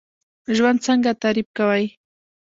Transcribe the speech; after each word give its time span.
ژوند 0.55 0.79
څنګه 0.87 1.11
تعریف 1.21 1.47
کوئ؟ 1.57 1.85